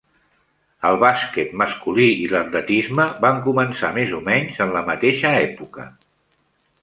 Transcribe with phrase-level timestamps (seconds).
[0.91, 5.89] El bàsquet masculí i l'atletisme van començar més o menys en la mateixa època.